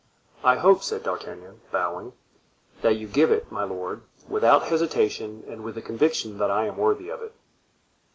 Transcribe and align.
"I 0.43 0.55
hope," 0.55 0.81
said 0.81 1.03
D'Artagnan, 1.03 1.61
bowing, 1.71 2.13
"that 2.81 2.95
you 2.95 3.05
give 3.07 3.29
it, 3.31 3.51
my 3.51 3.63
lord, 3.63 4.01
without 4.27 4.63
hesitation 4.63 5.43
and 5.47 5.63
with 5.63 5.75
the 5.75 5.81
conviction 5.83 6.39
that 6.39 6.49
I 6.49 6.65
am 6.65 6.75
worthy 6.77 7.09
of 7.09 7.21
it." 7.21 7.33